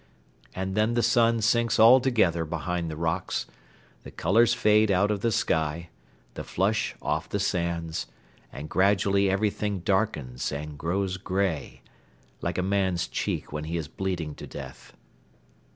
And 0.55 0.73
then 0.73 0.95
the 0.95 1.03
sun 1.03 1.41
sinks 1.41 1.79
altogether 1.79 2.43
behind 2.43 2.89
the 2.89 2.95
rocks, 2.97 3.45
the 4.01 4.09
colors 4.09 4.51
fade 4.55 4.89
out 4.89 5.11
of 5.11 5.21
the 5.21 5.31
sky, 5.31 5.89
the 6.33 6.43
flush 6.43 6.95
off 7.03 7.29
the 7.29 7.39
sands, 7.39 8.07
and 8.51 8.67
gradually 8.67 9.29
everything 9.29 9.81
darkens 9.81 10.51
and 10.51 10.75
grows 10.75 11.17
grey 11.17 11.83
like 12.41 12.57
a 12.57 12.63
man's 12.63 13.07
cheek 13.07 13.53
when 13.53 13.65
he 13.65 13.77
is 13.77 13.87
bleeding 13.87 14.33
to 14.33 14.47
death. 14.47 14.95